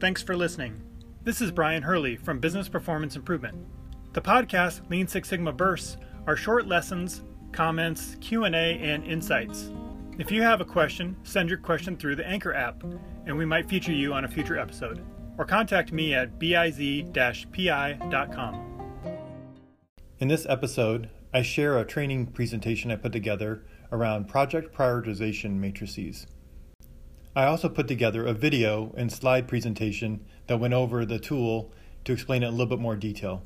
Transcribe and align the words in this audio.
Thanks 0.00 0.22
for 0.22 0.36
listening. 0.36 0.80
This 1.24 1.40
is 1.40 1.50
Brian 1.50 1.82
Hurley 1.82 2.14
from 2.14 2.38
Business 2.38 2.68
Performance 2.68 3.16
Improvement. 3.16 3.56
The 4.12 4.20
podcast 4.20 4.88
Lean 4.88 5.08
Six 5.08 5.28
Sigma 5.28 5.52
Bursts 5.52 5.96
are 6.28 6.36
short 6.36 6.68
lessons, 6.68 7.24
comments, 7.50 8.16
Q&A, 8.20 8.78
and 8.78 9.04
insights. 9.04 9.72
If 10.16 10.30
you 10.30 10.40
have 10.42 10.60
a 10.60 10.64
question, 10.64 11.16
send 11.24 11.48
your 11.48 11.58
question 11.58 11.96
through 11.96 12.14
the 12.14 12.24
Anchor 12.24 12.54
app, 12.54 12.84
and 13.26 13.36
we 13.36 13.44
might 13.44 13.68
feature 13.68 13.90
you 13.90 14.14
on 14.14 14.24
a 14.24 14.28
future 14.28 14.56
episode. 14.56 15.04
Or 15.36 15.44
contact 15.44 15.90
me 15.90 16.14
at 16.14 16.38
biz-pi.com. 16.38 17.10
In 20.20 20.28
this 20.28 20.46
episode, 20.48 21.10
I 21.34 21.42
share 21.42 21.76
a 21.76 21.84
training 21.84 22.28
presentation 22.28 22.92
I 22.92 22.96
put 22.96 23.10
together 23.10 23.64
around 23.90 24.28
project 24.28 24.72
prioritization 24.72 25.56
matrices. 25.56 26.28
I 27.36 27.44
also 27.44 27.68
put 27.68 27.88
together 27.88 28.26
a 28.26 28.32
video 28.32 28.92
and 28.96 29.12
slide 29.12 29.46
presentation 29.46 30.24
that 30.46 30.58
went 30.58 30.74
over 30.74 31.04
the 31.04 31.18
tool 31.18 31.72
to 32.04 32.12
explain 32.12 32.42
it 32.42 32.46
in 32.46 32.54
a 32.54 32.56
little 32.56 32.66
bit 32.66 32.80
more 32.80 32.96
detail. 32.96 33.44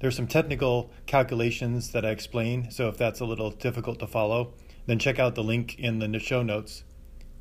There's 0.00 0.14
some 0.14 0.28
technical 0.28 0.92
calculations 1.06 1.90
that 1.92 2.04
I 2.04 2.10
explain, 2.10 2.70
so 2.70 2.88
if 2.88 2.96
that's 2.96 3.20
a 3.20 3.24
little 3.24 3.50
difficult 3.50 3.98
to 4.00 4.06
follow, 4.06 4.52
then 4.86 4.98
check 4.98 5.18
out 5.18 5.34
the 5.34 5.42
link 5.42 5.78
in 5.78 5.98
the 5.98 6.18
show 6.18 6.42
notes 6.42 6.84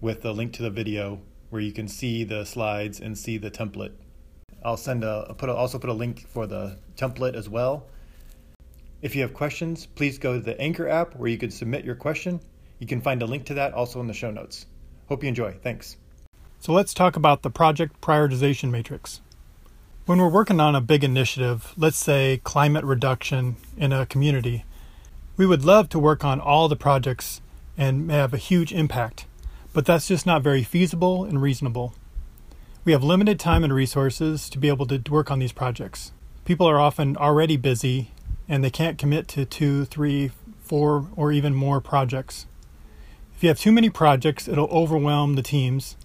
with 0.02 0.22
the 0.22 0.34
link 0.34 0.54
to 0.54 0.64
the 0.64 0.70
video 0.70 1.22
where 1.50 1.62
you 1.62 1.72
can 1.72 1.88
see 1.88 2.24
the 2.24 2.46
slides 2.46 3.00
and 3.00 3.18
see 3.18 3.38
the 3.38 3.52
template. 3.52 3.94
I'll 4.64 4.78
send 4.78 5.04
a 5.04 5.36
put 5.38 5.50
a, 5.50 5.54
also 5.54 5.78
put 5.78 5.90
a 5.90 5.94
link 5.94 6.28
for 6.28 6.48
the 6.48 6.80
template 6.96 7.36
as 7.36 7.48
well. 7.48 7.88
If 9.02 9.16
you 9.16 9.22
have 9.22 9.34
questions, 9.34 9.86
please 9.86 10.18
go 10.18 10.34
to 10.34 10.44
the 10.44 10.60
Anchor 10.60 10.88
app 10.88 11.16
where 11.16 11.30
you 11.30 11.38
can 11.38 11.52
submit 11.52 11.86
your 11.86 11.96
question. 11.96 12.40
You 12.80 12.88
can 12.88 13.02
find 13.02 13.22
a 13.22 13.26
link 13.26 13.46
to 13.46 13.54
that 13.54 13.74
also 13.74 14.00
in 14.00 14.08
the 14.08 14.14
show 14.14 14.32
notes. 14.32 14.66
Hope 15.10 15.24
you 15.24 15.30
enjoy. 15.30 15.54
Thanks. 15.64 15.98
So 16.60 16.74
let's 16.74 16.94
talk 16.94 17.16
about 17.16 17.42
the 17.44 17.50
project 17.50 18.02
prioritization 18.02 18.72
matrix. 18.72 19.22
When 20.06 20.20
we're 20.20 20.30
working 20.30 20.60
on 20.60 20.76
a 20.76 20.82
big 20.82 21.04
initiative, 21.04 21.74
let's 21.78 21.98
say 21.98 22.42
climate 22.44 22.86
reduction 22.86 23.58
in 23.78 23.92
a 23.92 24.06
community, 24.06 24.64
we 25.36 25.46
would 25.46 25.66
love 25.66 25.90
to 25.90 26.00
work 26.00 26.24
on 26.24 26.40
all 26.40 26.68
the 26.68 26.76
projects 26.76 27.42
and 27.78 28.10
have 28.10 28.34
a 28.34 28.38
huge 28.38 28.72
impact, 28.74 29.26
but 29.74 29.86
that's 29.86 30.08
just 30.08 30.26
not 30.26 30.42
very 30.42 30.64
feasible 30.64 31.26
and 31.26 31.42
reasonable. 31.42 31.94
We 32.84 32.94
have 32.94 33.04
limited 33.04 33.40
time 33.40 33.64
and 33.64 33.74
resources 33.74 34.50
to 34.50 34.58
be 34.58 34.70
able 34.70 34.88
to 34.88 35.02
work 35.12 35.30
on 35.30 35.40
these 35.40 35.52
projects. 35.52 36.12
People 36.46 36.68
are 36.68 36.80
often 36.80 37.18
already 37.18 37.58
busy 37.58 38.12
and 38.48 38.64
they 38.64 38.70
can't 38.70 38.98
commit 38.98 39.28
to 39.30 39.46
two, 39.46 39.86
three, 39.86 40.32
four, 40.62 41.08
or 41.16 41.32
even 41.32 41.54
more 41.54 41.82
projects. 41.82 42.46
If 43.38 43.44
you 43.44 43.50
have 43.50 43.60
too 43.60 43.72
many 43.72 43.92
projects, 43.92 44.48
it'll 44.48 44.66
overwhelm 44.70 45.36
the 45.36 45.44
teams 45.44 45.96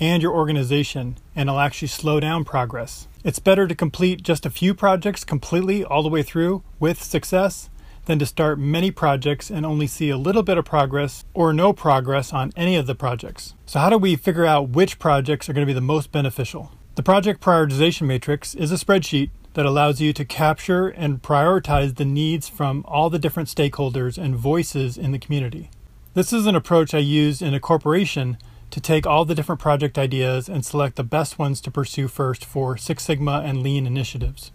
and 0.00 0.22
your 0.22 0.32
organization 0.32 1.18
and 1.36 1.50
it'll 1.50 1.60
actually 1.60 1.88
slow 1.88 2.20
down 2.20 2.42
progress. 2.42 3.06
It's 3.22 3.38
better 3.38 3.68
to 3.68 3.74
complete 3.74 4.22
just 4.22 4.46
a 4.46 4.50
few 4.50 4.72
projects 4.72 5.22
completely 5.22 5.84
all 5.84 6.02
the 6.02 6.08
way 6.08 6.22
through 6.22 6.62
with 6.78 7.02
success 7.02 7.68
than 8.06 8.18
to 8.20 8.24
start 8.24 8.58
many 8.58 8.90
projects 8.90 9.50
and 9.50 9.66
only 9.66 9.86
see 9.86 10.08
a 10.08 10.16
little 10.16 10.42
bit 10.42 10.56
of 10.56 10.64
progress 10.64 11.22
or 11.34 11.52
no 11.52 11.74
progress 11.74 12.32
on 12.32 12.50
any 12.56 12.76
of 12.76 12.86
the 12.86 12.94
projects. 12.94 13.52
So, 13.66 13.78
how 13.78 13.90
do 13.90 13.98
we 13.98 14.16
figure 14.16 14.46
out 14.46 14.70
which 14.70 14.98
projects 14.98 15.50
are 15.50 15.52
going 15.52 15.66
to 15.66 15.70
be 15.70 15.74
the 15.74 15.82
most 15.82 16.10
beneficial? 16.10 16.72
The 16.94 17.02
project 17.02 17.42
prioritization 17.42 18.06
matrix 18.06 18.54
is 18.54 18.72
a 18.72 18.76
spreadsheet 18.76 19.28
that 19.52 19.66
allows 19.66 20.00
you 20.00 20.14
to 20.14 20.24
capture 20.24 20.88
and 20.88 21.20
prioritize 21.20 21.96
the 21.96 22.06
needs 22.06 22.48
from 22.48 22.86
all 22.88 23.10
the 23.10 23.18
different 23.18 23.50
stakeholders 23.50 24.16
and 24.16 24.34
voices 24.34 24.96
in 24.96 25.12
the 25.12 25.18
community. 25.18 25.68
This 26.12 26.32
is 26.32 26.46
an 26.46 26.56
approach 26.56 26.92
I 26.92 26.98
used 26.98 27.40
in 27.40 27.54
a 27.54 27.60
corporation 27.60 28.36
to 28.70 28.80
take 28.80 29.06
all 29.06 29.24
the 29.24 29.34
different 29.34 29.60
project 29.60 29.96
ideas 29.96 30.48
and 30.48 30.64
select 30.64 30.96
the 30.96 31.04
best 31.04 31.38
ones 31.38 31.60
to 31.60 31.70
pursue 31.70 32.08
first 32.08 32.44
for 32.44 32.76
Six 32.76 33.04
Sigma 33.04 33.42
and 33.44 33.62
Lean 33.62 33.86
initiatives. 33.86 34.50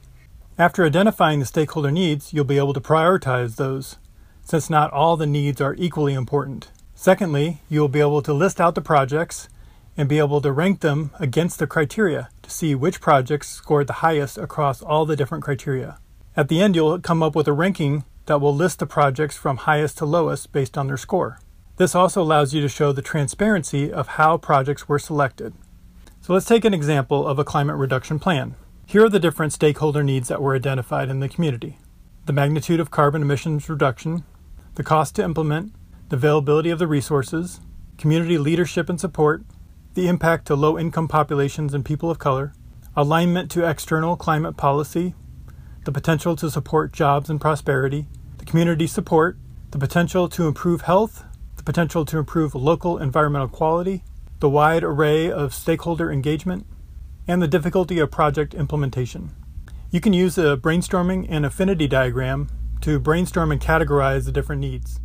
After 0.57 0.83
identifying 0.83 1.39
the 1.39 1.45
stakeholder 1.45 1.91
needs, 1.91 2.33
you'll 2.33 2.43
be 2.43 2.57
able 2.57 2.73
to 2.73 2.81
prioritize 2.81 3.55
those, 3.55 3.95
since 4.43 4.69
not 4.69 4.91
all 4.91 5.15
the 5.15 5.25
needs 5.25 5.61
are 5.61 5.75
equally 5.75 6.13
important. 6.13 6.71
Secondly, 6.93 7.61
you'll 7.69 7.87
be 7.87 8.01
able 8.01 8.21
to 8.23 8.33
list 8.33 8.59
out 8.59 8.75
the 8.75 8.81
projects 8.81 9.47
and 9.95 10.09
be 10.09 10.19
able 10.19 10.41
to 10.41 10.51
rank 10.51 10.81
them 10.81 11.11
against 11.19 11.59
the 11.59 11.67
criteria 11.67 12.27
to 12.41 12.49
see 12.49 12.75
which 12.75 12.99
projects 12.99 13.47
scored 13.47 13.87
the 13.87 14.03
highest 14.03 14.37
across 14.37 14.81
all 14.81 15.05
the 15.05 15.15
different 15.15 15.45
criteria. 15.45 15.99
At 16.35 16.49
the 16.49 16.61
end, 16.61 16.75
you'll 16.75 16.99
come 16.99 17.23
up 17.23 17.33
with 17.33 17.47
a 17.47 17.53
ranking 17.53 18.03
that 18.25 18.41
will 18.41 18.53
list 18.53 18.79
the 18.79 18.85
projects 18.85 19.37
from 19.37 19.55
highest 19.55 19.97
to 19.99 20.05
lowest 20.05 20.51
based 20.51 20.77
on 20.77 20.87
their 20.87 20.97
score. 20.97 21.39
This 21.77 21.93
also 21.93 22.21
allows 22.21 22.53
you 22.53 22.61
to 22.61 22.69
show 22.69 22.93
the 22.93 23.01
transparency 23.01 23.91
of 23.91 24.07
how 24.09 24.37
projects 24.37 24.87
were 24.87 24.99
selected. 24.99 25.53
So 26.21 26.33
let's 26.33 26.45
take 26.45 26.63
an 26.63 26.73
example 26.73 27.27
of 27.27 27.37
a 27.37 27.43
climate 27.43 27.75
reduction 27.75 28.17
plan. 28.17 28.55
Here 28.85 29.03
are 29.05 29.09
the 29.09 29.19
different 29.19 29.51
stakeholder 29.51 30.01
needs 30.01 30.29
that 30.29 30.41
were 30.41 30.55
identified 30.55 31.09
in 31.09 31.19
the 31.19 31.29
community 31.29 31.77
the 32.25 32.33
magnitude 32.33 32.79
of 32.79 32.89
carbon 32.89 33.21
emissions 33.21 33.69
reduction, 33.69 34.23
the 34.73 34.83
cost 34.83 35.15
to 35.15 35.23
implement, 35.23 35.71
the 36.09 36.15
availability 36.15 36.71
of 36.71 36.79
the 36.79 36.87
resources, 36.87 37.59
community 37.99 38.39
leadership 38.39 38.89
and 38.89 38.99
support, 38.99 39.43
the 39.93 40.07
impact 40.07 40.47
to 40.47 40.55
low 40.55 40.79
income 40.79 41.07
populations 41.07 41.71
and 41.71 41.85
people 41.85 42.09
of 42.09 42.17
color, 42.17 42.51
alignment 42.95 43.51
to 43.51 43.69
external 43.69 44.17
climate 44.17 44.57
policy, 44.57 45.13
the 45.83 45.91
potential 45.91 46.35
to 46.35 46.49
support 46.49 46.91
jobs 46.91 47.29
and 47.29 47.39
prosperity, 47.39 48.07
the 48.39 48.45
community 48.45 48.87
support, 48.87 49.37
the 49.69 49.77
potential 49.77 50.27
to 50.27 50.47
improve 50.47 50.81
health, 50.81 51.23
potential 51.65 52.05
to 52.05 52.19
improve 52.19 52.55
local 52.55 52.97
environmental 52.97 53.47
quality, 53.47 54.03
the 54.39 54.49
wide 54.49 54.83
array 54.83 55.29
of 55.29 55.53
stakeholder 55.53 56.11
engagement, 56.11 56.65
and 57.27 57.41
the 57.41 57.47
difficulty 57.47 57.99
of 57.99 58.11
project 58.11 58.53
implementation. 58.53 59.31
You 59.89 59.99
can 59.99 60.13
use 60.13 60.37
a 60.37 60.57
brainstorming 60.57 61.25
and 61.29 61.45
affinity 61.45 61.87
diagram 61.87 62.49
to 62.81 62.99
brainstorm 62.99 63.51
and 63.51 63.61
categorize 63.61 64.25
the 64.25 64.31
different 64.31 64.61
needs. 64.61 64.99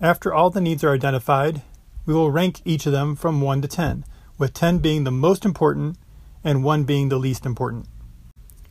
After 0.00 0.32
all 0.32 0.50
the 0.50 0.60
needs 0.60 0.82
are 0.82 0.92
identified, 0.92 1.62
we 2.06 2.14
will 2.14 2.30
rank 2.30 2.60
each 2.64 2.86
of 2.86 2.92
them 2.92 3.14
from 3.14 3.40
1 3.40 3.62
to 3.62 3.68
10, 3.68 4.04
with 4.38 4.54
10 4.54 4.78
being 4.78 5.04
the 5.04 5.10
most 5.10 5.44
important 5.44 5.96
and 6.42 6.64
1 6.64 6.84
being 6.84 7.08
the 7.08 7.18
least 7.18 7.44
important. 7.44 7.86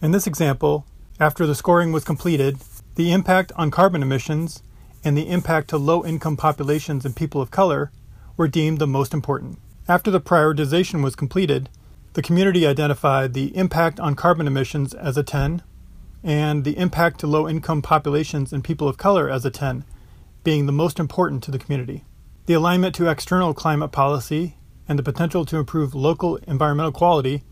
In 0.02 0.12
this 0.12 0.28
example, 0.28 0.86
after 1.20 1.46
the 1.46 1.56
scoring 1.56 1.92
was 1.92 2.04
completed, 2.04 2.58
the 2.96 3.12
impact 3.12 3.52
on 3.56 3.70
carbon 3.70 4.02
emissions 4.02 4.64
and 5.04 5.18
the 5.18 5.30
impact 5.30 5.70
to 5.70 5.78
low 5.78 6.06
income 6.06 6.38
populations 6.38 7.06
and 7.06 7.16
people 7.16 7.42
of 7.42 7.52
color 7.52 7.92
were 8.38 8.48
deemed 8.48 8.80
the 8.80 8.88
most 8.88 9.14
important. 9.14 9.60
After 9.88 10.12
the 10.12 10.22
prioritization 10.22 11.04
was 11.04 11.16
completed, 11.16 11.70
the 12.14 12.22
community 12.22 12.66
identified 12.66 13.34
the 13.34 13.56
impact 13.56 14.00
on 14.00 14.16
carbon 14.16 14.48
emissions 14.48 14.94
as 14.94 15.18
a 15.18 15.24
10 15.24 15.64
and 16.24 16.64
the 16.64 16.78
impact 16.78 17.20
to 17.20 17.28
low 17.28 17.48
income 17.48 17.82
populations 17.82 18.52
and 18.52 18.64
people 18.64 18.88
of 18.88 18.98
color 18.98 19.30
as 19.30 19.46
a 19.46 19.52
10, 19.52 19.86
being 20.44 20.66
the 20.66 20.72
most 20.72 21.00
important 21.00 21.44
to 21.44 21.52
the 21.52 21.60
community. 21.60 22.04
The 22.46 22.54
alignment 22.54 22.96
to 22.96 23.10
external 23.10 23.54
climate 23.54 23.92
policy 23.92 24.56
and 24.88 24.98
the 24.98 25.04
potential 25.04 25.46
to 25.46 25.58
improve 25.58 25.96
local 25.96 26.38
environmental 26.48 26.92
quality 26.92 27.44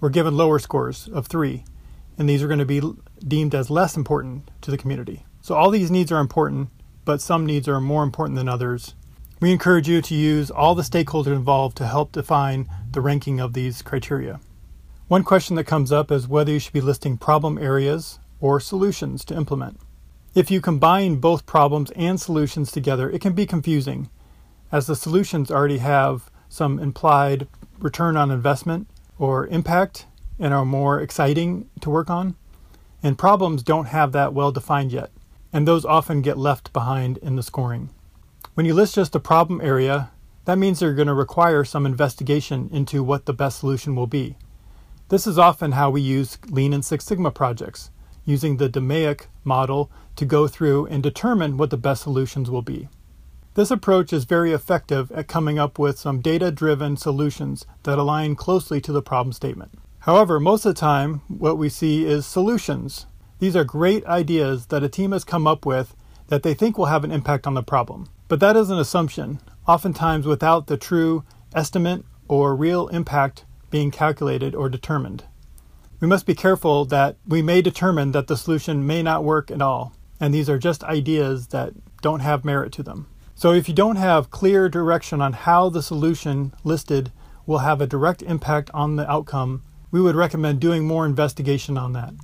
were 0.00 0.10
given 0.10 0.36
lower 0.36 0.58
scores 0.58 1.08
of 1.08 1.26
3, 1.26 1.64
and 2.16 2.28
these 2.28 2.42
are 2.42 2.48
going 2.48 2.58
to 2.58 2.64
be 2.64 2.80
deemed 3.26 3.54
as 3.54 3.70
less 3.70 3.96
important 3.96 4.50
to 4.62 4.70
the 4.70 4.78
community. 4.78 5.24
So, 5.40 5.54
all 5.54 5.70
these 5.70 5.90
needs 5.90 6.12
are 6.12 6.20
important, 6.20 6.70
but 7.06 7.22
some 7.22 7.46
needs 7.46 7.66
are 7.66 7.80
more 7.80 8.02
important 8.02 8.36
than 8.36 8.50
others. 8.50 8.94
We 9.40 9.52
encourage 9.52 9.88
you 9.88 10.02
to 10.02 10.14
use 10.14 10.50
all 10.50 10.74
the 10.74 10.82
stakeholders 10.82 11.34
involved 11.34 11.78
to 11.78 11.86
help 11.86 12.12
define 12.12 12.68
the 12.90 13.00
ranking 13.00 13.40
of 13.40 13.54
these 13.54 13.80
criteria. 13.80 14.40
One 15.08 15.24
question 15.24 15.56
that 15.56 15.64
comes 15.64 15.92
up 15.92 16.10
is 16.10 16.26
whether 16.26 16.52
you 16.52 16.58
should 16.58 16.72
be 16.72 16.80
listing 16.80 17.16
problem 17.16 17.56
areas 17.58 18.18
or 18.40 18.60
solutions 18.60 19.24
to 19.26 19.36
implement. 19.36 19.80
If 20.34 20.50
you 20.50 20.60
combine 20.60 21.16
both 21.16 21.46
problems 21.46 21.90
and 21.92 22.20
solutions 22.20 22.70
together, 22.70 23.08
it 23.08 23.20
can 23.20 23.32
be 23.32 23.46
confusing 23.46 24.10
as 24.72 24.86
the 24.86 24.96
solutions 24.96 25.50
already 25.50 25.78
have 25.78 26.30
some 26.48 26.78
implied 26.78 27.46
return 27.78 28.16
on 28.16 28.30
investment 28.30 28.88
or 29.18 29.46
impact 29.46 30.06
and 30.38 30.52
are 30.52 30.64
more 30.64 31.00
exciting 31.00 31.70
to 31.80 31.90
work 31.90 32.10
on. 32.10 32.34
And 33.02 33.16
problems 33.16 33.62
don't 33.62 33.86
have 33.86 34.12
that 34.12 34.34
well 34.34 34.50
defined 34.50 34.92
yet, 34.92 35.10
and 35.56 35.66
those 35.66 35.86
often 35.86 36.20
get 36.20 36.36
left 36.36 36.70
behind 36.74 37.16
in 37.22 37.36
the 37.36 37.42
scoring. 37.42 37.88
When 38.52 38.66
you 38.66 38.74
list 38.74 38.94
just 38.94 39.14
a 39.14 39.18
problem 39.18 39.62
area, 39.62 40.10
that 40.44 40.58
means 40.58 40.82
you're 40.82 40.92
going 40.92 41.08
to 41.08 41.14
require 41.14 41.64
some 41.64 41.86
investigation 41.86 42.68
into 42.70 43.02
what 43.02 43.24
the 43.24 43.32
best 43.32 43.60
solution 43.60 43.96
will 43.96 44.06
be. 44.06 44.36
This 45.08 45.26
is 45.26 45.38
often 45.38 45.72
how 45.72 45.88
we 45.88 46.02
use 46.02 46.36
Lean 46.50 46.74
and 46.74 46.84
Six 46.84 47.06
Sigma 47.06 47.30
projects, 47.30 47.90
using 48.26 48.58
the 48.58 48.68
DMAIC 48.68 49.28
model 49.44 49.90
to 50.16 50.26
go 50.26 50.46
through 50.46 50.88
and 50.88 51.02
determine 51.02 51.56
what 51.56 51.70
the 51.70 51.78
best 51.78 52.02
solutions 52.02 52.50
will 52.50 52.60
be. 52.60 52.90
This 53.54 53.70
approach 53.70 54.12
is 54.12 54.24
very 54.26 54.52
effective 54.52 55.10
at 55.10 55.26
coming 55.26 55.58
up 55.58 55.78
with 55.78 55.98
some 55.98 56.20
data 56.20 56.50
driven 56.50 56.98
solutions 56.98 57.64
that 57.84 57.96
align 57.96 58.34
closely 58.34 58.82
to 58.82 58.92
the 58.92 59.00
problem 59.00 59.32
statement. 59.32 59.70
However, 60.00 60.38
most 60.38 60.66
of 60.66 60.74
the 60.74 60.80
time, 60.80 61.22
what 61.28 61.56
we 61.56 61.70
see 61.70 62.04
is 62.04 62.26
solutions. 62.26 63.06
These 63.38 63.56
are 63.56 63.64
great 63.64 64.04
ideas 64.06 64.66
that 64.66 64.82
a 64.82 64.88
team 64.88 65.12
has 65.12 65.24
come 65.24 65.46
up 65.46 65.66
with 65.66 65.94
that 66.28 66.42
they 66.42 66.54
think 66.54 66.78
will 66.78 66.86
have 66.86 67.04
an 67.04 67.12
impact 67.12 67.46
on 67.46 67.54
the 67.54 67.62
problem. 67.62 68.08
But 68.28 68.40
that 68.40 68.56
is 68.56 68.70
an 68.70 68.78
assumption, 68.78 69.40
oftentimes 69.66 70.26
without 70.26 70.66
the 70.66 70.76
true 70.76 71.24
estimate 71.54 72.04
or 72.28 72.56
real 72.56 72.88
impact 72.88 73.44
being 73.70 73.90
calculated 73.90 74.54
or 74.54 74.68
determined. 74.68 75.24
We 76.00 76.08
must 76.08 76.26
be 76.26 76.34
careful 76.34 76.84
that 76.86 77.16
we 77.26 77.42
may 77.42 77.62
determine 77.62 78.12
that 78.12 78.26
the 78.26 78.36
solution 78.36 78.86
may 78.86 79.02
not 79.02 79.24
work 79.24 79.50
at 79.50 79.62
all, 79.62 79.94
and 80.20 80.32
these 80.32 80.48
are 80.50 80.58
just 80.58 80.84
ideas 80.84 81.48
that 81.48 81.72
don't 82.02 82.20
have 82.20 82.44
merit 82.44 82.72
to 82.72 82.82
them. 82.82 83.06
So, 83.34 83.52
if 83.52 83.68
you 83.68 83.74
don't 83.74 83.96
have 83.96 84.30
clear 84.30 84.68
direction 84.68 85.20
on 85.20 85.34
how 85.34 85.68
the 85.68 85.82
solution 85.82 86.54
listed 86.64 87.12
will 87.44 87.58
have 87.58 87.80
a 87.80 87.86
direct 87.86 88.22
impact 88.22 88.70
on 88.72 88.96
the 88.96 89.10
outcome, 89.10 89.62
we 89.90 90.00
would 90.00 90.16
recommend 90.16 90.60
doing 90.60 90.86
more 90.86 91.06
investigation 91.06 91.76
on 91.78 91.92
that. 91.92 92.14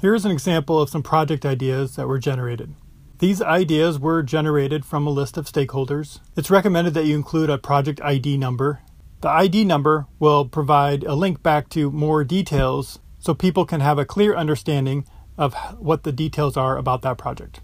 Here 0.00 0.14
is 0.14 0.24
an 0.24 0.30
example 0.30 0.80
of 0.80 0.90
some 0.90 1.02
project 1.02 1.44
ideas 1.44 1.96
that 1.96 2.06
were 2.06 2.20
generated. 2.20 2.72
These 3.18 3.42
ideas 3.42 3.98
were 3.98 4.22
generated 4.22 4.84
from 4.84 5.08
a 5.08 5.10
list 5.10 5.36
of 5.36 5.46
stakeholders. 5.46 6.20
It's 6.36 6.52
recommended 6.52 6.94
that 6.94 7.06
you 7.06 7.16
include 7.16 7.50
a 7.50 7.58
project 7.58 8.00
ID 8.02 8.36
number. 8.36 8.78
The 9.22 9.28
ID 9.28 9.64
number 9.64 10.06
will 10.20 10.44
provide 10.44 11.02
a 11.02 11.16
link 11.16 11.42
back 11.42 11.68
to 11.70 11.90
more 11.90 12.22
details 12.22 13.00
so 13.18 13.34
people 13.34 13.64
can 13.64 13.80
have 13.80 13.98
a 13.98 14.04
clear 14.04 14.36
understanding 14.36 15.04
of 15.36 15.54
what 15.80 16.04
the 16.04 16.12
details 16.12 16.56
are 16.56 16.76
about 16.76 17.02
that 17.02 17.18
project. 17.18 17.60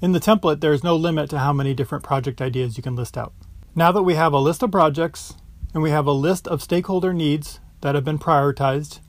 In 0.00 0.12
the 0.12 0.20
template, 0.20 0.62
there 0.62 0.72
is 0.72 0.82
no 0.82 0.96
limit 0.96 1.28
to 1.30 1.38
how 1.40 1.52
many 1.52 1.74
different 1.74 2.02
project 2.02 2.40
ideas 2.40 2.78
you 2.78 2.82
can 2.82 2.96
list 2.96 3.18
out. 3.18 3.34
Now 3.74 3.92
that 3.92 4.04
we 4.04 4.14
have 4.14 4.32
a 4.32 4.38
list 4.38 4.62
of 4.62 4.70
projects 4.70 5.34
and 5.74 5.82
we 5.82 5.90
have 5.90 6.06
a 6.06 6.12
list 6.12 6.48
of 6.48 6.62
stakeholder 6.62 7.12
needs 7.12 7.60
that 7.82 7.94
have 7.94 8.04
been 8.04 8.18
prioritized, 8.18 9.00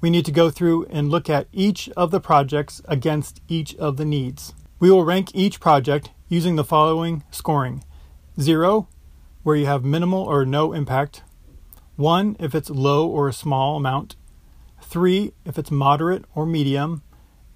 we 0.00 0.10
need 0.10 0.24
to 0.24 0.32
go 0.32 0.50
through 0.50 0.84
and 0.86 1.10
look 1.10 1.30
at 1.30 1.48
each 1.52 1.88
of 1.96 2.10
the 2.10 2.20
projects 2.20 2.82
against 2.86 3.40
each 3.48 3.74
of 3.76 3.96
the 3.96 4.04
needs. 4.04 4.54
We 4.78 4.90
will 4.90 5.04
rank 5.04 5.30
each 5.34 5.60
project 5.60 6.10
using 6.28 6.56
the 6.56 6.64
following 6.64 7.24
scoring 7.30 7.82
0, 8.40 8.88
where 9.42 9.56
you 9.56 9.66
have 9.66 9.84
minimal 9.84 10.22
or 10.22 10.44
no 10.44 10.72
impact, 10.72 11.22
1 11.96 12.36
if 12.38 12.54
it's 12.54 12.68
low 12.68 13.08
or 13.08 13.28
a 13.28 13.32
small 13.32 13.76
amount, 13.76 14.16
3 14.82 15.32
if 15.44 15.58
it's 15.58 15.70
moderate 15.70 16.24
or 16.34 16.44
medium, 16.44 17.02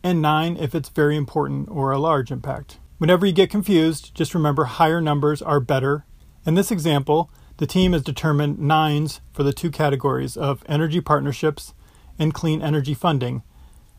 and 0.02 0.22
9 0.22 0.56
if 0.56 0.74
it's 0.74 0.88
very 0.88 1.16
important 1.16 1.68
or 1.70 1.90
a 1.90 1.98
large 1.98 2.30
impact. 2.30 2.78
Whenever 2.96 3.26
you 3.26 3.32
get 3.32 3.50
confused, 3.50 4.14
just 4.14 4.34
remember 4.34 4.64
higher 4.64 5.00
numbers 5.00 5.42
are 5.42 5.60
better. 5.60 6.04
In 6.46 6.54
this 6.54 6.70
example, 6.70 7.30
the 7.58 7.66
team 7.66 7.92
has 7.92 8.02
determined 8.02 8.58
nines 8.58 9.20
for 9.32 9.42
the 9.42 9.52
two 9.52 9.70
categories 9.70 10.36
of 10.36 10.64
energy 10.66 11.00
partnerships 11.02 11.74
and 12.20 12.32
clean 12.32 12.62
energy 12.62 12.94
funding 12.94 13.42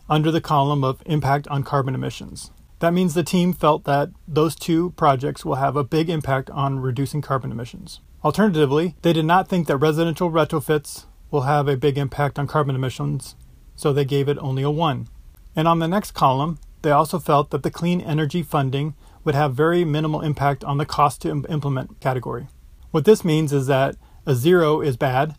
under 0.09 0.31
the 0.31 0.39
column 0.39 0.83
of 0.83 1.03
impact 1.05 1.47
on 1.49 1.63
carbon 1.63 1.95
emissions. 1.95 2.51
That 2.79 2.93
means 2.93 3.13
the 3.13 3.23
team 3.23 3.53
felt 3.53 3.83
that 3.83 4.09
those 4.27 4.55
two 4.55 4.91
projects 4.91 5.43
will 5.43 5.55
have 5.55 5.75
a 5.75 5.83
big 5.83 6.09
impact 6.09 6.49
on 6.51 6.79
reducing 6.79 7.21
carbon 7.21 7.51
emissions. 7.51 7.99
Alternatively, 8.23 8.95
they 9.01 9.13
did 9.13 9.25
not 9.25 9.47
think 9.47 9.67
that 9.67 9.77
residential 9.77 10.31
retrofits 10.31 11.05
will 11.29 11.41
have 11.41 11.67
a 11.67 11.77
big 11.77 11.97
impact 11.97 12.39
on 12.39 12.47
carbon 12.47 12.75
emissions, 12.75 13.35
so 13.75 13.91
they 13.91 14.05
gave 14.05 14.29
it 14.29 14.37
only 14.39 14.63
a 14.63 14.71
1. 14.71 15.07
And 15.55 15.67
on 15.67 15.79
the 15.79 15.87
next 15.87 16.11
column, 16.11 16.59
they 16.81 16.91
also 16.91 17.19
felt 17.19 17.51
that 17.51 17.63
the 17.63 17.71
clean 17.71 18.01
energy 18.01 18.43
funding 18.43 18.95
would 19.23 19.35
have 19.35 19.53
very 19.53 19.85
minimal 19.85 20.21
impact 20.21 20.63
on 20.63 20.77
the 20.77 20.85
cost 20.85 21.21
to 21.21 21.29
implement 21.29 21.99
category. 21.99 22.47
What 22.91 23.05
this 23.05 23.23
means 23.23 23.53
is 23.53 23.67
that 23.67 23.95
a 24.25 24.35
0 24.35 24.81
is 24.81 24.97
bad. 24.97 25.35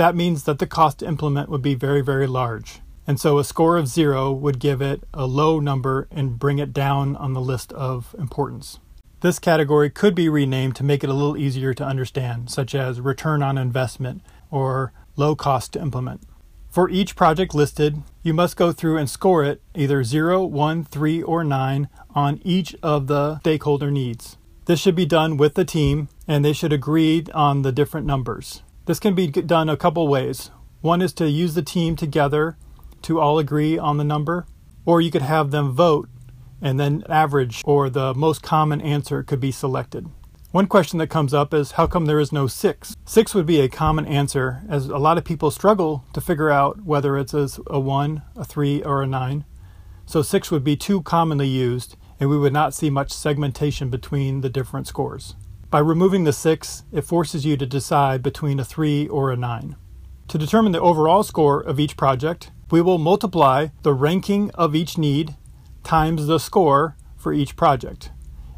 That 0.00 0.16
means 0.16 0.44
that 0.44 0.58
the 0.58 0.66
cost 0.66 1.00
to 1.00 1.06
implement 1.06 1.50
would 1.50 1.60
be 1.60 1.74
very, 1.74 2.00
very 2.00 2.26
large. 2.26 2.80
And 3.06 3.20
so 3.20 3.38
a 3.38 3.44
score 3.44 3.76
of 3.76 3.86
zero 3.86 4.32
would 4.32 4.58
give 4.58 4.80
it 4.80 5.02
a 5.12 5.26
low 5.26 5.60
number 5.60 6.08
and 6.10 6.38
bring 6.38 6.58
it 6.58 6.72
down 6.72 7.16
on 7.16 7.34
the 7.34 7.40
list 7.42 7.70
of 7.74 8.16
importance. 8.18 8.78
This 9.20 9.38
category 9.38 9.90
could 9.90 10.14
be 10.14 10.30
renamed 10.30 10.74
to 10.76 10.84
make 10.84 11.04
it 11.04 11.10
a 11.10 11.12
little 11.12 11.36
easier 11.36 11.74
to 11.74 11.84
understand, 11.84 12.48
such 12.48 12.74
as 12.74 12.98
return 12.98 13.42
on 13.42 13.58
investment 13.58 14.22
or 14.50 14.94
low 15.16 15.36
cost 15.36 15.74
to 15.74 15.82
implement. 15.82 16.22
For 16.70 16.88
each 16.88 17.14
project 17.14 17.54
listed, 17.54 18.02
you 18.22 18.32
must 18.32 18.56
go 18.56 18.72
through 18.72 18.96
and 18.96 19.10
score 19.10 19.44
it 19.44 19.60
either 19.74 20.02
0, 20.02 20.46
1, 20.46 20.84
3, 20.86 21.22
or 21.22 21.44
9 21.44 21.90
on 22.14 22.40
each 22.42 22.74
of 22.82 23.06
the 23.06 23.38
stakeholder 23.40 23.90
needs. 23.90 24.38
This 24.64 24.80
should 24.80 24.96
be 24.96 25.04
done 25.04 25.36
with 25.36 25.56
the 25.56 25.66
team 25.66 26.08
and 26.26 26.42
they 26.42 26.54
should 26.54 26.72
agree 26.72 27.26
on 27.34 27.60
the 27.60 27.70
different 27.70 28.06
numbers. 28.06 28.62
This 28.90 28.98
can 28.98 29.14
be 29.14 29.28
done 29.28 29.68
a 29.68 29.76
couple 29.76 30.08
ways. 30.08 30.50
One 30.80 31.00
is 31.00 31.12
to 31.12 31.30
use 31.30 31.54
the 31.54 31.62
team 31.62 31.94
together 31.94 32.56
to 33.02 33.20
all 33.20 33.38
agree 33.38 33.78
on 33.78 33.98
the 33.98 34.02
number, 34.02 34.48
or 34.84 35.00
you 35.00 35.12
could 35.12 35.22
have 35.22 35.52
them 35.52 35.70
vote 35.70 36.08
and 36.60 36.80
then 36.80 37.04
average 37.08 37.62
or 37.64 37.88
the 37.88 38.12
most 38.14 38.42
common 38.42 38.80
answer 38.80 39.22
could 39.22 39.38
be 39.38 39.52
selected. 39.52 40.08
One 40.50 40.66
question 40.66 40.98
that 40.98 41.06
comes 41.06 41.32
up 41.32 41.54
is 41.54 41.70
how 41.70 41.86
come 41.86 42.06
there 42.06 42.18
is 42.18 42.32
no 42.32 42.48
6? 42.48 42.96
6 43.04 43.32
would 43.32 43.46
be 43.46 43.60
a 43.60 43.68
common 43.68 44.06
answer 44.06 44.62
as 44.68 44.88
a 44.88 44.98
lot 44.98 45.18
of 45.18 45.24
people 45.24 45.52
struggle 45.52 46.04
to 46.12 46.20
figure 46.20 46.50
out 46.50 46.82
whether 46.82 47.16
it's 47.16 47.32
a 47.32 47.78
1, 47.78 48.22
a 48.34 48.44
3, 48.44 48.82
or 48.82 49.02
a 49.02 49.06
9. 49.06 49.44
So 50.04 50.20
6 50.20 50.50
would 50.50 50.64
be 50.64 50.76
too 50.76 51.00
commonly 51.02 51.46
used 51.46 51.94
and 52.18 52.28
we 52.28 52.36
would 52.36 52.52
not 52.52 52.74
see 52.74 52.90
much 52.90 53.12
segmentation 53.12 53.88
between 53.88 54.40
the 54.40 54.50
different 54.50 54.88
scores. 54.88 55.36
By 55.70 55.78
removing 55.78 56.24
the 56.24 56.32
6, 56.32 56.82
it 56.90 57.02
forces 57.02 57.46
you 57.46 57.56
to 57.56 57.64
decide 57.64 58.24
between 58.24 58.58
a 58.58 58.64
3 58.64 59.06
or 59.06 59.30
a 59.30 59.36
9. 59.36 59.76
To 60.26 60.38
determine 60.38 60.72
the 60.72 60.80
overall 60.80 61.22
score 61.22 61.60
of 61.60 61.78
each 61.78 61.96
project, 61.96 62.50
we 62.72 62.80
will 62.80 62.98
multiply 62.98 63.68
the 63.82 63.94
ranking 63.94 64.50
of 64.52 64.74
each 64.74 64.98
need 64.98 65.36
times 65.84 66.26
the 66.26 66.38
score 66.38 66.96
for 67.16 67.32
each 67.32 67.54
project, 67.54 68.10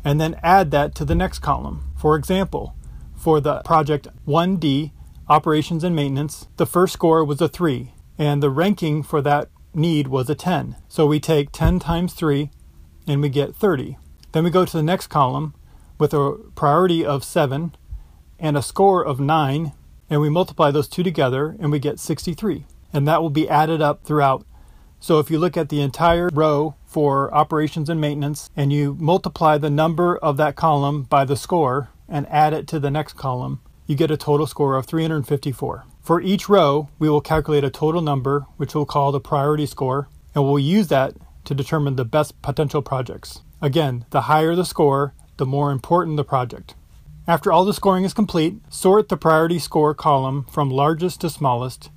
and 0.02 0.18
then 0.18 0.40
add 0.42 0.70
that 0.70 0.94
to 0.94 1.04
the 1.04 1.14
next 1.14 1.40
column. 1.40 1.92
For 1.98 2.16
example, 2.16 2.74
for 3.14 3.40
the 3.40 3.60
project 3.60 4.08
1D, 4.26 4.92
operations 5.28 5.84
and 5.84 5.94
maintenance, 5.94 6.48
the 6.56 6.66
first 6.66 6.94
score 6.94 7.24
was 7.26 7.42
a 7.42 7.48
3, 7.48 7.92
and 8.16 8.42
the 8.42 8.50
ranking 8.50 9.02
for 9.02 9.20
that 9.20 9.50
need 9.74 10.08
was 10.08 10.30
a 10.30 10.34
10. 10.34 10.76
So 10.88 11.06
we 11.06 11.20
take 11.20 11.52
10 11.52 11.78
times 11.78 12.14
3 12.14 12.50
and 13.06 13.20
we 13.20 13.28
get 13.28 13.54
30. 13.54 13.98
Then 14.32 14.44
we 14.44 14.50
go 14.50 14.64
to 14.64 14.76
the 14.76 14.82
next 14.82 15.08
column 15.08 15.54
with 16.02 16.12
a 16.12 16.36
priority 16.56 17.06
of 17.06 17.22
7 17.22 17.76
and 18.40 18.56
a 18.56 18.62
score 18.62 19.06
of 19.06 19.20
9, 19.20 19.72
and 20.10 20.20
we 20.20 20.28
multiply 20.28 20.72
those 20.72 20.88
two 20.88 21.04
together 21.04 21.54
and 21.60 21.70
we 21.70 21.78
get 21.78 22.00
63 22.00 22.66
and 22.92 23.06
that 23.06 23.22
will 23.22 23.30
be 23.30 23.48
added 23.48 23.80
up 23.80 24.02
throughout. 24.02 24.44
So 24.98 25.20
if 25.20 25.30
you 25.30 25.38
look 25.38 25.56
at 25.56 25.68
the 25.68 25.80
entire 25.80 26.28
row 26.32 26.74
for 26.84 27.32
operations 27.32 27.88
and 27.88 28.00
maintenance 28.00 28.50
and 28.56 28.72
you 28.72 28.96
multiply 28.98 29.58
the 29.58 29.70
number 29.70 30.16
of 30.16 30.36
that 30.38 30.56
column 30.56 31.04
by 31.04 31.24
the 31.24 31.36
score 31.36 31.90
and 32.08 32.26
add 32.28 32.52
it 32.52 32.66
to 32.66 32.80
the 32.80 32.90
next 32.90 33.12
column, 33.12 33.60
you 33.86 33.94
get 33.94 34.10
a 34.10 34.16
total 34.16 34.48
score 34.48 34.74
of 34.74 34.86
354. 34.86 35.84
For 36.00 36.20
each 36.20 36.48
row, 36.48 36.88
we 36.98 37.08
will 37.08 37.20
calculate 37.20 37.62
a 37.62 37.70
total 37.70 38.00
number, 38.00 38.46
which 38.56 38.74
we'll 38.74 38.86
call 38.86 39.12
the 39.12 39.20
priority 39.20 39.66
score, 39.66 40.08
and 40.34 40.42
we'll 40.42 40.58
use 40.58 40.88
that 40.88 41.14
to 41.44 41.54
determine 41.54 41.94
the 41.94 42.04
best 42.04 42.42
potential 42.42 42.82
projects. 42.82 43.42
Again, 43.60 44.04
the 44.10 44.22
higher 44.22 44.56
the 44.56 44.64
score, 44.64 45.14
the 45.36 45.46
more 45.46 45.70
important 45.70 46.16
the 46.16 46.24
project. 46.24 46.74
After 47.26 47.52
all 47.52 47.64
the 47.64 47.74
scoring 47.74 48.04
is 48.04 48.12
complete, 48.12 48.60
sort 48.68 49.08
the 49.08 49.16
priority 49.16 49.58
score 49.58 49.94
column 49.94 50.44
from 50.50 50.70
largest 50.70 51.20
to 51.20 51.30
smallest 51.30 51.90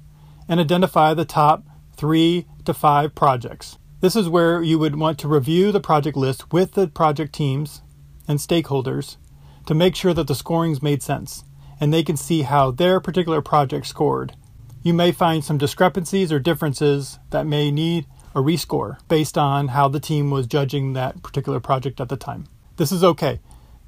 and 0.48 0.60
identify 0.60 1.14
the 1.14 1.26
top 1.26 1.64
three 1.96 2.46
to 2.66 2.74
five 2.74 3.16
projects. 3.16 3.78
This 4.02 4.16
is 4.16 4.30
where 4.30 4.62
you 4.62 4.78
would 4.78 4.98
want 4.98 5.18
to 5.20 5.28
review 5.28 5.72
the 5.72 5.80
project 5.80 6.16
list 6.16 6.54
with 6.54 6.74
the 6.74 6.88
project 6.88 7.34
teams 7.34 7.82
and 8.28 8.38
stakeholders 8.40 9.18
to 9.66 9.74
make 9.74 9.96
sure 9.96 10.14
that 10.14 10.28
the 10.28 10.36
scorings 10.36 10.84
made 10.84 11.02
sense 11.02 11.44
and 11.80 11.94
they 11.94 12.04
can 12.04 12.18
see 12.18 12.44
how 12.44 12.72
their 12.72 13.00
particular 13.00 13.42
project 13.42 13.88
scored. 13.88 14.36
You 14.84 14.94
may 14.94 15.12
find 15.12 15.44
some 15.44 15.58
discrepancies 15.58 16.32
or 16.32 16.40
differences 16.40 17.18
that 17.32 17.48
may 17.48 17.72
need 17.72 18.06
a 18.36 18.40
rescore 18.40 18.98
based 19.08 19.38
on 19.38 19.70
how 19.70 19.88
the 19.88 20.00
team 20.00 20.30
was 20.30 20.46
judging 20.46 20.94
that 20.94 21.24
particular 21.24 21.60
project 21.60 22.00
at 22.00 22.10
the 22.10 22.18
time. 22.18 22.48
This 22.78 22.92
is 22.92 23.04
okay. 23.04 23.40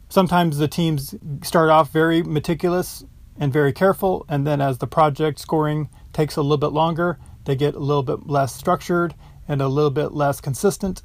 Sometimes 0.10 0.58
the 0.58 0.67
teams 0.67 1.13
start 1.44 1.70
off 1.70 1.91
very 1.91 2.24
meticulous 2.24 3.03
and 3.38 3.51
very 3.51 3.74
careful, 3.74 4.25
and 4.29 4.48
then 4.48 4.62
as 4.62 4.77
the 4.77 4.88
project 4.88 5.39
scoring 5.39 5.89
takes 6.13 6.38
a 6.38 6.41
little 6.41 6.58
bit 6.58 6.72
longer, 6.72 7.20
they 7.46 7.56
get 7.56 7.75
a 7.75 7.79
little 7.79 8.03
bit 8.03 8.27
less 8.27 8.56
structured 8.56 9.13
and 9.48 9.62
a 9.62 9.67
little 9.67 9.91
bit 9.91 10.13
less 10.13 10.39
consistent. 10.39 11.01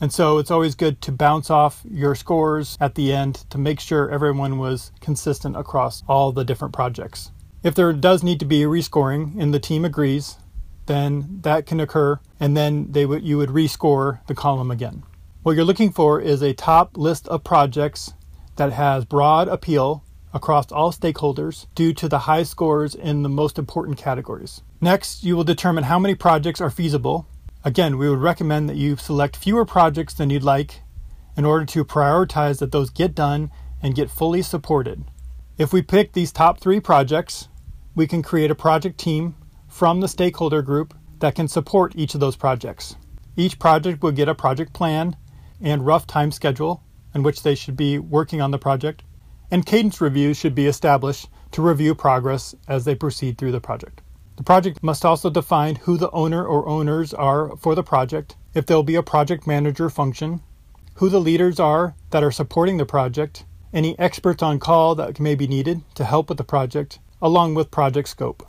And 0.00 0.12
so 0.12 0.38
it's 0.38 0.50
always 0.50 0.74
good 0.74 1.00
to 1.02 1.12
bounce 1.12 1.50
off 1.50 1.82
your 1.88 2.14
scores 2.14 2.76
at 2.80 2.94
the 2.94 3.12
end 3.12 3.44
to 3.50 3.58
make 3.58 3.80
sure 3.80 4.10
everyone 4.10 4.58
was 4.58 4.92
consistent 5.00 5.56
across 5.56 6.02
all 6.08 6.32
the 6.32 6.44
different 6.44 6.74
projects. 6.74 7.32
If 7.62 7.74
there 7.74 7.92
does 7.92 8.22
need 8.22 8.40
to 8.40 8.44
be 8.44 8.62
a 8.62 8.66
rescoring 8.66 9.40
and 9.40 9.54
the 9.54 9.60
team 9.60 9.84
agrees, 9.84 10.36
then 10.86 11.40
that 11.42 11.66
can 11.66 11.80
occur 11.80 12.20
and 12.38 12.56
then 12.56 12.92
they 12.92 13.06
would 13.06 13.22
you 13.22 13.38
would 13.38 13.48
rescore 13.48 14.20
the 14.26 14.34
column 14.34 14.70
again. 14.70 15.04
What 15.44 15.56
you're 15.56 15.66
looking 15.66 15.92
for 15.92 16.22
is 16.22 16.40
a 16.40 16.54
top 16.54 16.96
list 16.96 17.28
of 17.28 17.44
projects 17.44 18.14
that 18.56 18.72
has 18.72 19.04
broad 19.04 19.46
appeal 19.46 20.02
across 20.32 20.72
all 20.72 20.90
stakeholders 20.90 21.66
due 21.74 21.92
to 21.92 22.08
the 22.08 22.20
high 22.20 22.44
scores 22.44 22.94
in 22.94 23.22
the 23.22 23.28
most 23.28 23.58
important 23.58 23.98
categories. 23.98 24.62
Next, 24.80 25.22
you 25.22 25.36
will 25.36 25.44
determine 25.44 25.84
how 25.84 25.98
many 25.98 26.14
projects 26.14 26.62
are 26.62 26.70
feasible. 26.70 27.26
Again, 27.62 27.98
we 27.98 28.08
would 28.08 28.22
recommend 28.22 28.70
that 28.70 28.78
you 28.78 28.96
select 28.96 29.36
fewer 29.36 29.66
projects 29.66 30.14
than 30.14 30.30
you'd 30.30 30.42
like 30.42 30.80
in 31.36 31.44
order 31.44 31.66
to 31.66 31.84
prioritize 31.84 32.58
that 32.60 32.72
those 32.72 32.88
get 32.88 33.14
done 33.14 33.50
and 33.82 33.94
get 33.94 34.10
fully 34.10 34.40
supported. 34.40 35.04
If 35.58 35.74
we 35.74 35.82
pick 35.82 36.14
these 36.14 36.32
top 36.32 36.58
three 36.58 36.80
projects, 36.80 37.48
we 37.94 38.06
can 38.06 38.22
create 38.22 38.50
a 38.50 38.54
project 38.54 38.96
team 38.96 39.34
from 39.68 40.00
the 40.00 40.08
stakeholder 40.08 40.62
group 40.62 40.94
that 41.18 41.34
can 41.34 41.48
support 41.48 41.92
each 41.94 42.14
of 42.14 42.20
those 42.20 42.34
projects. 42.34 42.96
Each 43.36 43.58
project 43.58 44.02
will 44.02 44.12
get 44.12 44.30
a 44.30 44.34
project 44.34 44.72
plan 44.72 45.16
and 45.60 45.86
rough 45.86 46.06
time 46.06 46.32
schedule 46.32 46.82
in 47.14 47.22
which 47.22 47.42
they 47.42 47.54
should 47.54 47.76
be 47.76 47.98
working 47.98 48.40
on 48.40 48.50
the 48.50 48.58
project, 48.58 49.02
and 49.50 49.64
cadence 49.64 50.00
reviews 50.00 50.36
should 50.36 50.54
be 50.54 50.66
established 50.66 51.28
to 51.52 51.62
review 51.62 51.94
progress 51.94 52.54
as 52.66 52.84
they 52.84 52.94
proceed 52.94 53.38
through 53.38 53.52
the 53.52 53.60
project. 53.60 54.00
The 54.36 54.42
project 54.42 54.82
must 54.82 55.04
also 55.04 55.30
define 55.30 55.76
who 55.76 55.96
the 55.96 56.10
owner 56.10 56.44
or 56.44 56.68
owners 56.68 57.14
are 57.14 57.56
for 57.56 57.76
the 57.76 57.84
project, 57.84 58.36
if 58.52 58.66
there'll 58.66 58.82
be 58.82 58.96
a 58.96 59.02
project 59.02 59.46
manager 59.46 59.88
function, 59.88 60.42
who 60.96 61.08
the 61.08 61.20
leaders 61.20 61.60
are 61.60 61.94
that 62.10 62.24
are 62.24 62.32
supporting 62.32 62.76
the 62.76 62.86
project, 62.86 63.44
any 63.72 63.96
experts 63.98 64.42
on 64.42 64.58
call 64.58 64.96
that 64.96 65.20
may 65.20 65.36
be 65.36 65.46
needed 65.46 65.82
to 65.94 66.04
help 66.04 66.28
with 66.28 66.38
the 66.38 66.44
project, 66.44 66.98
along 67.22 67.54
with 67.54 67.70
project 67.70 68.08
scope. 68.08 68.46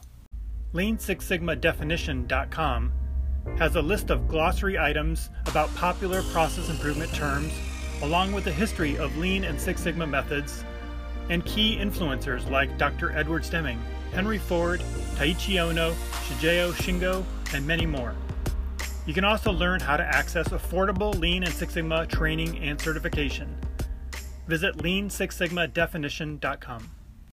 Lean 0.74 0.98
Six 0.98 1.26
Sigma 1.26 1.56
Definition.com 1.56 2.92
has 3.58 3.76
a 3.76 3.82
list 3.82 4.10
of 4.10 4.28
glossary 4.28 4.78
items 4.78 5.30
about 5.46 5.74
popular 5.76 6.22
process 6.32 6.70
improvement 6.70 7.14
terms, 7.14 7.54
along 8.02 8.34
with 8.34 8.48
a 8.48 8.52
history 8.52 8.98
of 8.98 9.16
Lean 9.18 9.44
and 9.44 9.60
Six 9.60 9.82
Sigma 9.82 10.06
methods, 10.06 10.64
and 11.30 11.46
key 11.46 11.78
influencers 11.78 12.50
like 12.50 12.78
Dr. 12.78 13.12
Edward 13.12 13.44
Deming, 13.44 13.80
Henry 14.14 14.38
Ford, 14.38 14.82
Taiichi 15.16 15.56
Ohno, 15.56 15.94
Shigeo 16.28 16.72
Shingo, 16.74 17.24
and 17.54 17.66
many 17.66 17.86
more. 17.86 18.14
You 19.06 19.14
can 19.14 19.24
also 19.24 19.52
learn 19.52 19.80
how 19.80 19.98
to 19.98 20.04
access 20.04 20.50
affordable 20.50 21.18
Lean 21.20 21.44
and 21.44 21.54
Six 21.54 21.74
Sigma 21.74 22.08
training 22.08 22.58
and 22.60 22.80
certification. 22.80 23.56
Visit 24.48 24.78
leansixsigmadefinition.com. 24.78 26.90